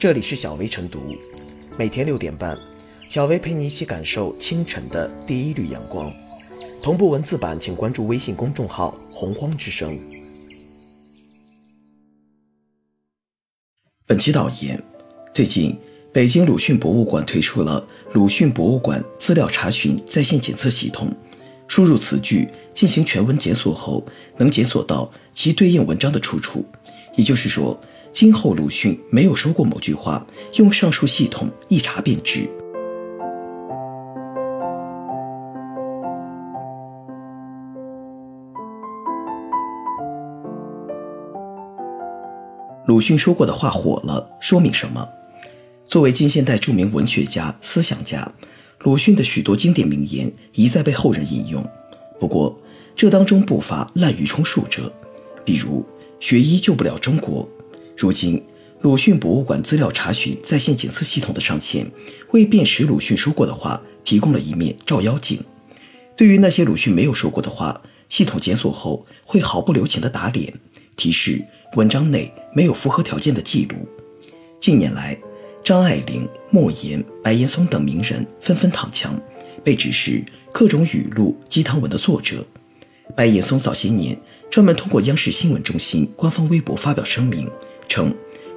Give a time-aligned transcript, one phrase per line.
[0.00, 1.14] 这里是小薇晨读，
[1.76, 2.58] 每天六点半，
[3.10, 6.10] 小薇陪你一起感受清晨的第一缕阳光。
[6.82, 10.00] 同步文字版，请关注微信公众号“洪荒之声”。
[14.08, 14.82] 本期导言：
[15.34, 15.78] 最近，
[16.14, 21.14] 北京鲁迅博物馆推出了鲁迅博物馆资料查询在线检测系统，
[21.68, 24.02] 输入词句进行全文检索后，
[24.38, 26.64] 能检索到其对应文章的出处。
[27.16, 27.78] 也就是说。
[28.20, 32.46] 今后鲁迅没有说过某句话，用上述系统一查便知。
[42.84, 45.08] 鲁迅说过的话火了，说明什么？
[45.86, 48.30] 作为近现代著名文学家、思想家，
[48.80, 51.64] 鲁迅的许多经典名言一再被后人引用。
[52.20, 52.54] 不过，
[52.94, 54.92] 这当中不乏滥竽充数者，
[55.42, 55.82] 比如
[56.20, 57.48] “学医救不了中国”。
[58.00, 58.42] 如今，
[58.80, 61.86] 鲁迅博物馆资料查询在线检测系统的上线，
[62.30, 65.38] 为辨识鲁迅说过的话提供了一面照妖镜。
[66.16, 70.50] 对于那些鲁迅没有说过的话，系统检索后会毫不留情地打脸，
[70.96, 71.44] 提示
[71.76, 73.76] 文章内没有符合条件的记录。
[74.58, 75.14] 近年来，
[75.62, 79.14] 张爱玲、莫言、白岩松等名人纷纷躺枪，
[79.62, 82.46] 被指是各种语录、鸡汤文的作者。
[83.14, 84.18] 白岩松早些年
[84.50, 87.46] 专门通过央视新闻中心官方微博发表声明。
[87.90, 88.14] 称，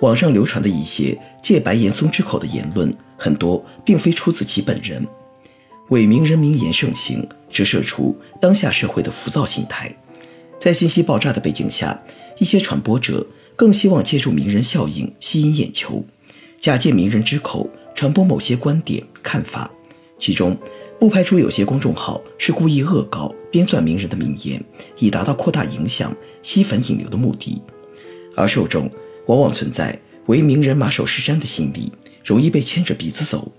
[0.00, 5.06] 网上流传的一些借白岩松之口的言论，很多并非出自其本人。
[5.90, 9.94] 伪名人名言盛行，折射出当下社会的浮躁心态。
[10.58, 12.00] 在信息爆炸的背景下，
[12.38, 16.04] 一些传播者更希望借助名人效应吸引眼球，
[16.60, 19.70] 假借名人之口传播某些观点看法。
[20.18, 20.56] 其中，
[20.98, 24.62] 不排除有些公众号是故意恶搞编撰名人的名言，
[24.98, 27.62] 以达到扩大影响、吸粉引流的目的，
[28.34, 28.90] 而受众。
[29.26, 31.92] 往往存在为名人马首是瞻的心理，
[32.24, 33.52] 容易被牵着鼻子走。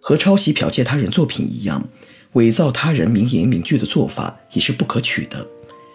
[0.00, 1.88] 和抄袭剽窃他人作品一样，
[2.32, 5.46] 伪造他人名言名句的做法也是不可取的。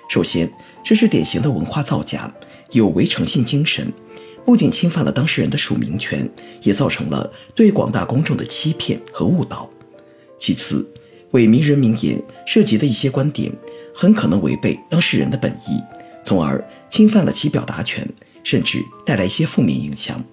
[0.09, 0.49] 首先，
[0.83, 2.33] 这是典型的文化造假，
[2.71, 3.91] 有违诚信精神，
[4.45, 6.29] 不仅侵犯了当事人的署名权，
[6.61, 9.69] 也造成了对广大公众的欺骗和误导。
[10.37, 10.87] 其次，
[11.31, 13.51] 伪名人名言涉及的一些观点，
[13.93, 15.81] 很可能违背当事人的本意，
[16.23, 18.07] 从而侵犯了其表达权。
[18.47, 20.23] 甚至带来一些负面影响。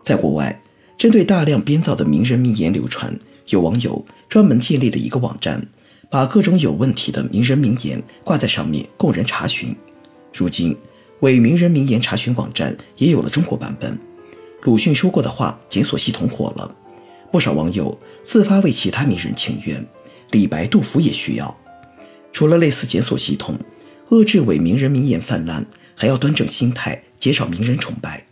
[0.00, 0.62] 在国外，
[0.96, 5.66] 针对大量编造的名人名言流传，有网友专门建立了一个网站，
[6.08, 9.74] 把各种有问题的名人名言挂在上面供人查询。
[10.32, 10.76] 如今，
[11.18, 13.98] 伪名人名言查询网站也有了中国版本。
[14.62, 16.72] 鲁迅说过的话检索系统火了，
[17.32, 19.84] 不少网友自发为其他名人请愿，
[20.30, 21.58] 李白、杜甫也需要。
[22.32, 23.58] 除了类似检索系统，
[24.10, 27.02] 遏制伪名人名言泛滥，还要端正心态。
[27.18, 28.26] 减少名人崇拜。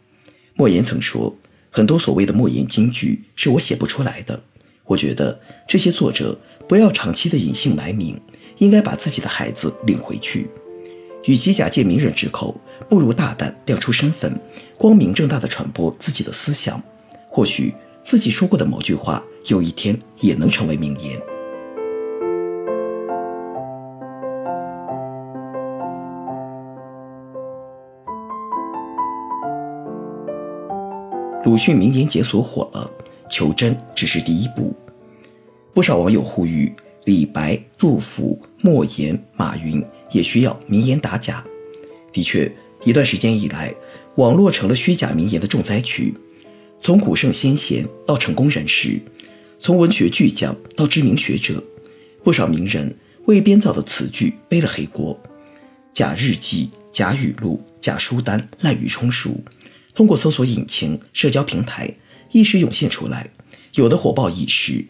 [0.55, 1.37] 莫言曾说
[1.71, 4.43] ：“很多所谓的莫言金句是我写不出来的。”
[4.85, 6.39] 我觉得这些作者
[6.69, 8.21] 不要长期的隐姓埋名，
[8.59, 10.49] 应该把自己的孩子领回去。
[11.25, 14.41] 与其假借名人之口，不如大胆亮出身份，
[14.79, 16.81] 光明正大的传播自己的思想。
[17.29, 21.21] 或许自己说过的某句话，有一天也能成为名言。
[31.47, 32.91] 鲁迅名言检索火了，
[33.31, 34.75] 求真只是第一步。
[35.73, 36.75] 不少网友呼吁，
[37.05, 39.81] 李白、杜甫、莫言、马云
[40.11, 41.45] 也需要名言打假。
[42.12, 42.53] 的确，
[42.83, 43.73] 一段时间以来，
[44.17, 46.12] 网络成了虚假名言的重灾区。
[46.81, 49.01] 从古圣先贤到成功人士，
[49.61, 51.63] 从文学巨匠到知名学者，
[52.25, 52.93] 不少名人
[53.27, 55.17] 为编造的词句背了黑锅。
[55.95, 59.41] 假日记、假语录、假书单，滥竽充数。
[59.97, 61.91] 通过搜索引擎、社交平台
[62.31, 63.31] 一时涌现出来，
[63.77, 64.84] 有的火爆一时，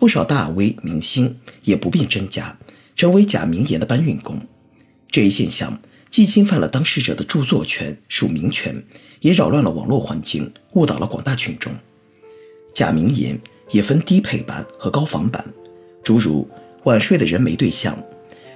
[0.00, 2.58] 不少大 V 明星也不辨真假，
[2.96, 4.36] 成为假名言的搬运工。
[5.12, 5.80] 这一现象
[6.10, 8.84] 既侵犯了当事者的著作权、署名权，
[9.20, 11.72] 也扰乱了网络环境，误导了广大群众。
[12.74, 13.40] 假名言
[13.70, 15.44] 也分低配版和高仿版，
[16.02, 16.48] 诸如
[16.82, 17.96] “晚睡的人没对象”，“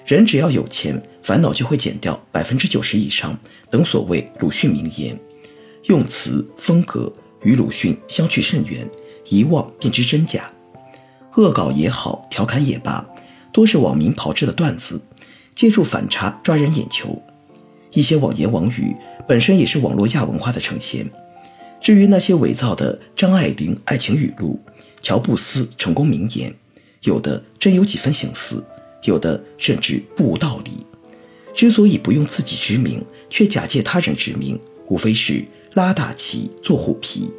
[0.04, 3.38] 人只要有钱，烦恼就会减掉百分之九十以上”
[3.70, 5.16] 等所谓鲁迅名言。
[5.84, 7.12] 用词风格
[7.42, 8.88] 与鲁迅相去甚远，
[9.28, 10.50] 一望便知真假。
[11.36, 13.04] 恶搞也好，调侃也罢，
[13.52, 15.00] 多是网民炮制的段子，
[15.54, 17.20] 借助反差抓人眼球。
[17.92, 18.94] 一些网言网语
[19.26, 21.10] 本身也是网络亚文化的呈现。
[21.80, 24.60] 至于那些伪造的张爱玲爱情语录、
[25.00, 26.54] 乔布斯成功名言，
[27.02, 28.62] 有的真有几分形似，
[29.02, 30.86] 有的甚至不无道理。
[31.54, 35.44] 之所以不用自己之名，却假借他人之名，无非是。
[35.74, 37.30] 拉大旗做虎皮，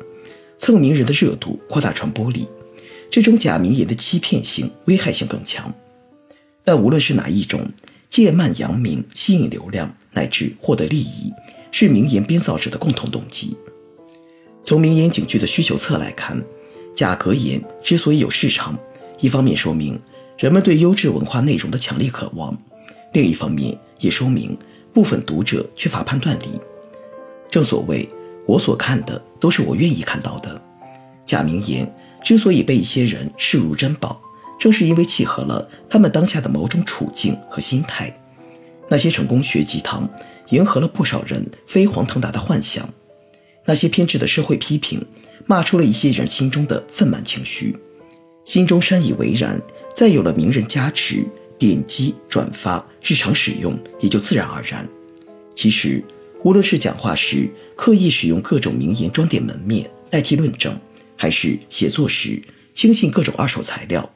[0.57, 2.47] 蹭名人的热度，扩大传播力。
[3.11, 5.71] 这种假名言的欺骗性、危害性更强。
[6.63, 7.61] 但无论是哪一种，
[8.09, 11.31] 借慢扬名、吸引流量乃至获得利益，
[11.71, 13.55] 是名言编造者的共同动机。
[14.63, 16.43] 从名言警句的需求侧来看，
[16.95, 18.75] 假格言之所以有市场，
[19.19, 19.99] 一方面说明
[20.39, 22.57] 人们对优质文化内容的强烈渴望，
[23.13, 24.57] 另一方面也说明
[24.91, 26.59] 部分读者缺乏判断力。
[27.51, 28.09] 正所谓，
[28.45, 30.61] 我所看的都是我愿意看到的。
[31.25, 31.91] 假名言
[32.23, 34.21] 之所以被一些人视如珍宝，
[34.59, 38.13] 正是因为契合了他们当下的某种处境和心态。
[38.89, 40.07] 那些成功学鸡汤，
[40.49, 42.87] 迎合了不少人飞黄腾达的幻想。
[43.65, 45.03] 那些偏执的社会批评，
[45.45, 47.77] 骂出了一些人心中的愤懑情绪，
[48.45, 49.61] 心中深以为然。
[49.95, 51.23] 再有了名人加持，
[51.57, 54.87] 点击转发，日常使用也就自然而然。
[55.53, 56.03] 其实，
[56.43, 60.77] 无论是讲话时刻意使用各种名言装点门面代替论证，
[61.15, 62.41] 还是写作时
[62.73, 64.09] 轻信各种二手材料，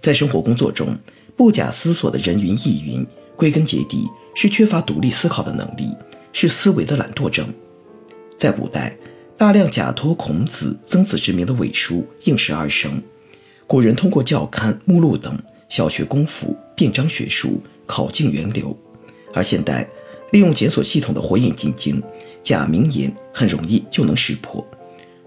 [0.00, 0.98] 在生活工作中
[1.36, 3.06] 不假思索的人云亦云，
[3.36, 5.94] 归根结底是缺乏独立思考的能力，
[6.32, 7.52] 是思维的懒惰症。
[8.38, 8.96] 在古代，
[9.36, 13.02] 大量假托孔子、曾子之名的伪书应时而生。
[13.66, 15.38] 古人通过教刊、目录等
[15.68, 18.74] 小学功夫，辩章学术，考尽源流。
[19.34, 19.86] 而现代，
[20.30, 22.02] 利用检索系统的火眼金睛，
[22.42, 24.66] 假名言很容易就能识破。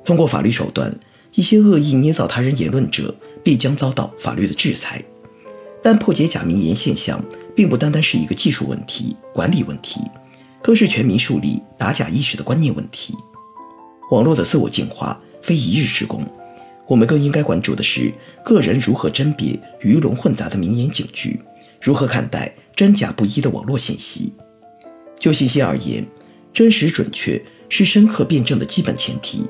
[0.04, 0.94] 通过法律手段，
[1.36, 3.14] 一些恶意捏造他人言论者
[3.44, 5.04] 必将遭到法律的制裁。
[5.82, 7.24] 但破解假名言现象，
[7.56, 10.02] 并不单单是一个技术问题、管理问题。
[10.62, 13.16] 更是全民树立打假意识的观念问题。
[14.12, 16.22] 网络的自我净化非一日之功，
[16.86, 18.14] 我们更应该关注的是
[18.44, 21.40] 个人如何甄别鱼龙混杂的名言警句，
[21.82, 24.34] 如何看待真假不一的网络信息。
[25.20, 26.08] 就信息而言，
[26.54, 29.46] 真实准确是深刻辩证的基本前提。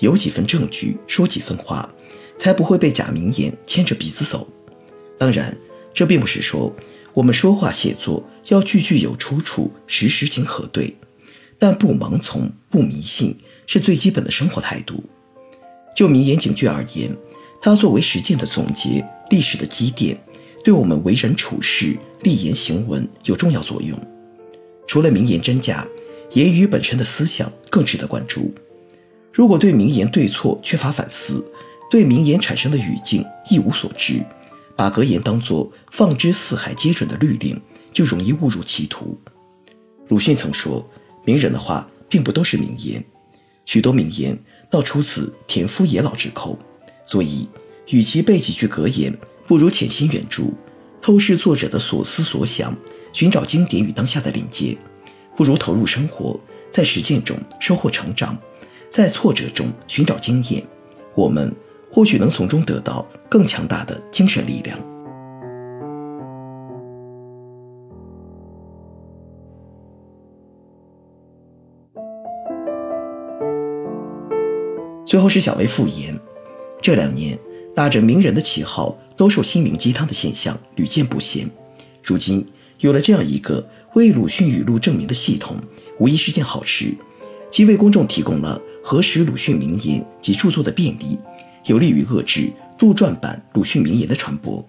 [0.00, 1.88] 有几分证据，说几分话，
[2.36, 4.48] 才不会被假名言牵着鼻子走。
[5.18, 5.56] 当然，
[5.94, 6.74] 这并不是说。
[7.14, 10.94] 我们说话写作要句句有出处，时时经核对，
[11.58, 13.34] 但不盲从、不迷信
[13.66, 15.02] 是最基本的生活态度。
[15.96, 17.16] 就名言警句而言，
[17.62, 20.20] 它作为实践的总结、历史的积淀，
[20.62, 23.98] 对我们为人处事、立言行文有重要作用。
[24.86, 25.86] 除了名言真假，
[26.32, 28.54] 言语本身的思想更值得关注。
[29.32, 31.44] 如果对名言对错缺乏反思，
[31.90, 34.24] 对名言产生的语境一无所知。
[34.76, 37.58] 把格言当作放之四海皆准的律令，
[37.92, 39.18] 就容易误入歧途。
[40.08, 40.86] 鲁迅曾说
[41.24, 43.02] ：“名人的话并不都是名言，
[43.64, 44.38] 许多名言
[44.70, 46.58] 倒出自田夫野老之口。
[47.06, 47.48] 所以，
[47.88, 49.16] 与其背几句格言，
[49.46, 50.52] 不如潜心远注，
[51.00, 52.76] 透视作者的所思所想，
[53.16, 54.76] 寻找经典与当下的连接。
[55.34, 56.38] 不如投入生活，
[56.70, 58.36] 在实践中收获成长，
[58.90, 60.62] 在挫折中寻找经验。
[61.14, 61.50] 我们。”
[61.88, 64.76] 或许能从中得到更强大的精神力量。
[75.06, 76.20] 最后是小薇复言，
[76.82, 77.38] 这两年
[77.74, 81.48] 打着名人的旗号兜售心灵鸡汤的现象屡见不鲜，
[82.02, 82.46] 如今
[82.80, 85.56] 有了这样一个为鲁迅语录证明的系统，
[85.98, 86.94] 无疑是件好事，
[87.50, 91.18] 既为公众提供了核实鲁迅名言及著作的便利。
[91.64, 94.64] 有利于遏制杜撰版鲁迅名言的传播。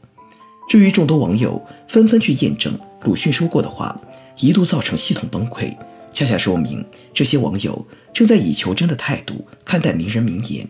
[0.67, 3.99] 至于众多网友纷纷去验证鲁迅说过的话，
[4.39, 5.75] 一度造成系统崩溃，
[6.11, 10.67] 恰恰说明这些网友正在以求真的态度看待名人名言。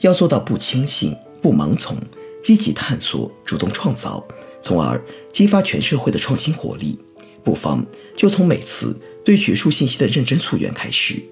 [0.00, 1.96] 要做到不轻信、不盲从，
[2.42, 4.24] 积极探索、主动创造，
[4.60, 5.00] 从而
[5.32, 6.98] 激发全社会的创新活力，
[7.44, 7.84] 不妨
[8.16, 11.22] 就从每次对学术信息的认真溯源开始。